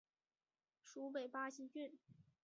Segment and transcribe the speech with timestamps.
[0.83, 1.93] 属北巴西郡。